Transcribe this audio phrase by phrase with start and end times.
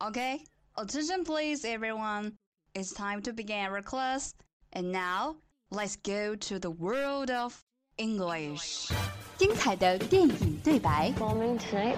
[0.00, 0.40] Okay,
[0.76, 2.32] attention please everyone.
[2.74, 4.34] It's time to begin our class.
[4.72, 5.36] And now,
[5.70, 7.60] let's go to the world of
[7.98, 8.90] English.
[9.36, 11.96] 精彩的电影对白， Bombing tonight?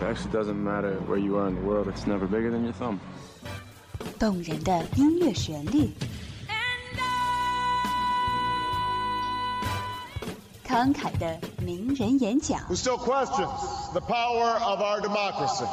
[0.00, 2.72] It actually doesn't matter where you are in the world, it's never bigger than your
[2.72, 2.98] thumb.
[4.18, 5.92] 动人的音乐旋律，
[10.66, 15.66] 慷慨的名人演讲， who still questions the power of our democracy.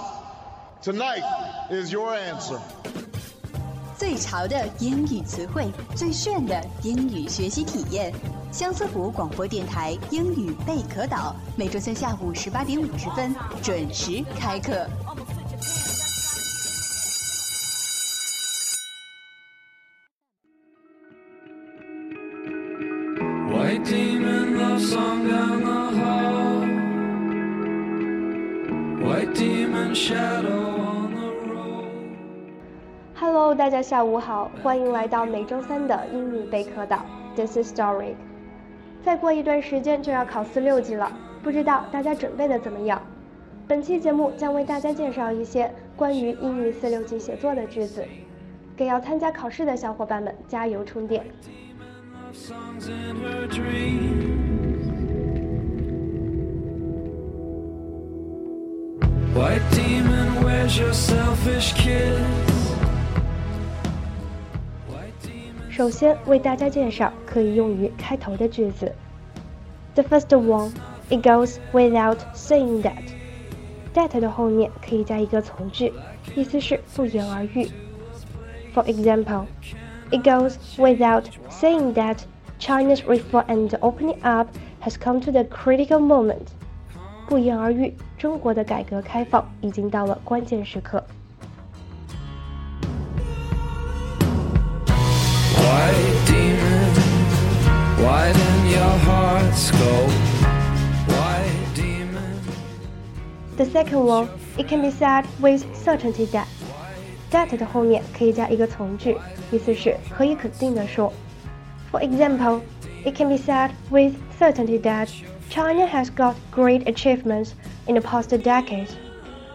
[0.82, 1.22] Tonight
[1.70, 2.60] is your answer.
[3.98, 8.12] 最潮的英语词汇，最炫的英语学习体验。
[8.52, 14.86] 相思湖广播电台英语贝壳岛，每周三下午十八点五十分准时开课。
[23.50, 26.66] White demon love song down the hall.
[29.02, 30.65] White demon shadow.
[33.46, 37.06] Hello，大家下午好，欢迎来到每周三的英语贝壳岛。
[37.36, 38.16] This is Story。
[39.04, 41.12] 再过一段时间就要考四六级了，
[41.44, 43.00] 不知道大家准备的怎么样？
[43.68, 48.04] 本期节目将为大家介绍一些关于英语四六级写作的句子，
[48.76, 51.24] 给要参加考试的小伙伴们加油充电。
[65.76, 68.90] 首先为大家介绍可以用于开头的句子。
[69.94, 70.70] The first one,
[71.10, 73.02] it goes without saying that.
[73.92, 75.92] That 的后面可以加一个从句，
[76.34, 77.68] 意思是不言而喻。
[78.72, 79.44] For example,
[80.10, 82.20] it goes without saying that
[82.58, 84.48] China's reform and opening up
[84.80, 86.46] has come to the critical moment.
[87.28, 91.04] 不言而喻，中国的改革开放已经到了关键时刻。
[103.57, 104.27] The second one,
[104.57, 106.47] it can be said with certainty that.
[107.31, 109.15] That 的后面可以加一个从句，
[109.51, 111.13] 意思是可以肯定的说。
[111.91, 112.61] For example,
[113.05, 115.09] it can be said with certainty that
[115.49, 117.51] China has got great achievements
[117.85, 118.89] in the past decade.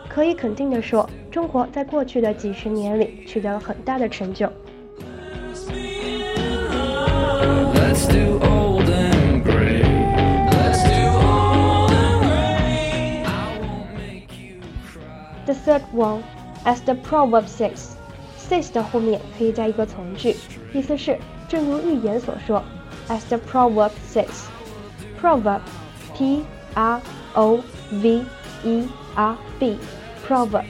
[0.09, 4.51] 可以肯定的说，中国在过去的几十年里取得了很大的成就。
[15.71, 16.23] third one,
[16.65, 17.97] as the proverb says,
[18.37, 20.37] says 的后面可以加一个从句，
[20.73, 22.63] 意思是正如寓言所说，
[23.09, 25.61] as the proverb says。proverb,
[26.15, 26.45] p
[26.75, 27.01] r
[27.35, 27.61] o
[27.91, 28.23] v
[28.65, 29.79] e r b,
[30.27, 30.65] proverb。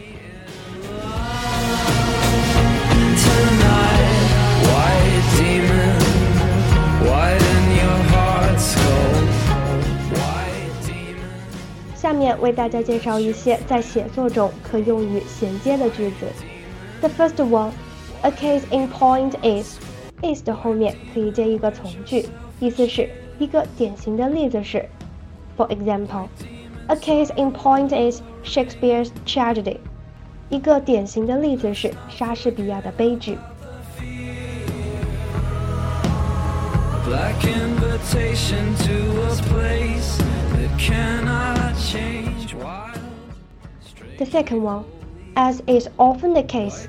[12.41, 16.25] 为大家介绍一些在写作中可用于衔接的句子。
[16.99, 17.71] The first one,
[18.21, 19.77] a case in point is,
[20.21, 22.27] is 的后面可以接一个从句，
[22.59, 23.09] 意思是
[23.39, 24.85] 一个典型的例子是
[25.57, 26.27] ，For example,
[26.87, 29.77] a case in point is Shakespeare's tragedy.
[30.49, 33.37] 一个典型的例子是莎士比亚的悲剧。
[37.07, 38.93] Black invitation to
[39.23, 40.17] a place
[40.53, 42.20] that cannot change.
[44.20, 44.20] Wild.
[44.20, 44.84] The second one,
[45.34, 46.86] as is often the case,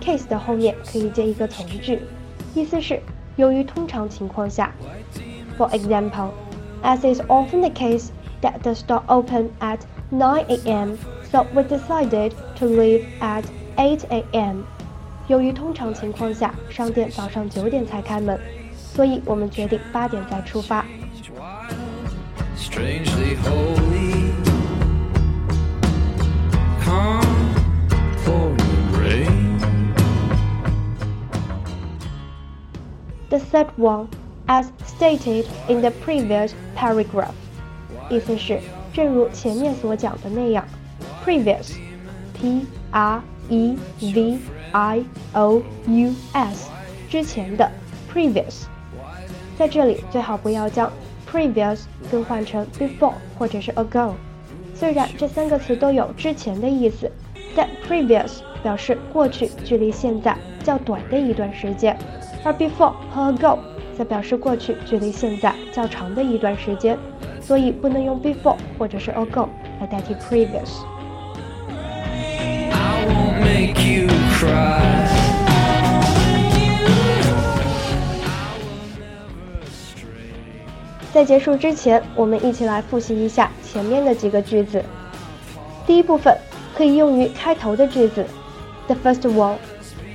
[0.00, 2.00] case 的后面可以接一个从句，
[2.54, 3.00] 意思是
[3.36, 4.72] 由于通常情况下。
[5.58, 6.30] For example,
[6.82, 8.08] as is often the case
[8.40, 10.96] that the store opened at 9 a.m.,
[11.30, 13.44] so we decided to leave at
[13.76, 14.64] 8 a.m.
[15.28, 18.40] 由于通常情况下商店早上九点才开门，
[18.74, 20.84] 所以我们决定八点再出发。
[21.36, 21.76] Wild,
[22.56, 23.83] strangely holy.
[33.34, 34.08] The third one,
[34.46, 37.34] as stated in the previous paragraph，
[38.08, 38.60] 意思是
[38.92, 40.64] 正如前面所讲的那样，
[41.24, 44.38] previous，p r e v
[44.72, 46.68] i o u s，
[47.08, 47.70] 之前的
[48.12, 48.64] previous，
[49.56, 50.90] 在这里最好不要将
[51.30, 54.12] previous 更换成 before 或者是 ago。
[54.74, 57.10] 虽然这三个词都有之前的意思，
[57.54, 61.96] 但 previous 表示过去距离现在较短的一段时间，
[62.45, 63.57] 而 before 和 ago
[63.97, 66.95] 则表示过去距离现在较长的一段时间，
[67.41, 69.47] 所以不能用 before 或者是 ago
[69.81, 70.83] 来代替 previous。
[81.11, 84.83] 在结束之前，我们一起来复习一下前面的几个句子。
[85.87, 86.37] 第一部分
[86.75, 88.23] 可以用于开头的句子
[88.85, 89.55] ，The first one,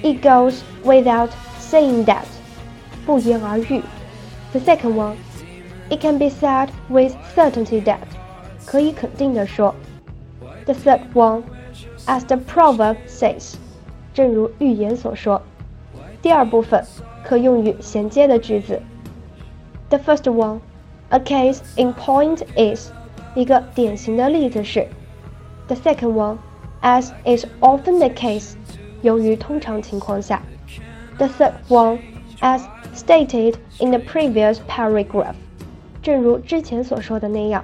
[0.02, 1.30] it goes without
[1.69, 2.25] saying that，
[3.05, 3.81] 不言而喻。
[4.51, 5.15] The second one,
[5.89, 7.99] it can be said with certainty that，
[8.65, 9.73] 可以肯定的说。
[10.65, 11.43] The third one,
[12.05, 13.55] as the proverb says，
[14.13, 15.41] 正如寓言所说。
[16.21, 16.83] 第二部分
[17.23, 18.81] 可用于衔接的句子。
[19.89, 20.59] The first one.
[21.09, 22.89] A case in point is
[23.35, 24.87] 一个典型的例子是
[25.67, 26.37] the second one,
[26.81, 28.53] as is often the case，
[29.03, 30.41] 由于通常情况下
[31.20, 31.98] The third one,
[32.40, 32.62] as
[32.94, 35.34] stated in the previous paragraph，
[36.02, 37.62] 正如之前所说的那样。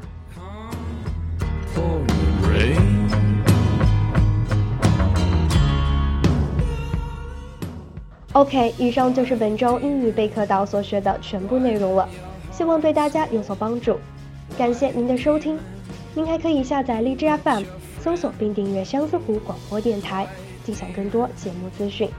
[8.34, 12.06] OK，以上就是本周英语备课岛所学的全部内容了，
[12.52, 13.98] 希望对大家有所帮助。
[14.58, 15.58] 感谢您的收听，
[16.14, 17.62] 您还可以下载荔枝 FM，
[18.00, 20.26] 搜索并订阅相思湖广播电台，
[20.62, 22.10] 尽享更多节目资讯。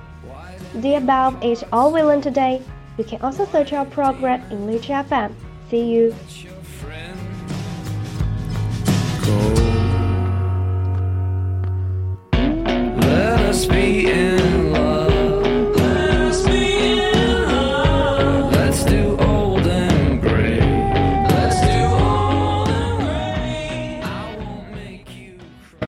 [0.75, 2.61] The above is all we learned today.
[2.97, 5.33] You can also search our program in Litchi FM.
[5.69, 6.15] See you.